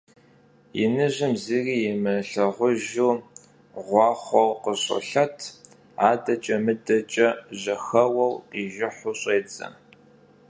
[0.77, 3.09] Yinıjım zıri yimılhağujju
[3.87, 5.37] ğuaxhueu khışolhet,
[6.09, 7.27] adeç'e- mıdeç'e
[7.61, 9.67] jexeueu khijjıhu ş'êdze.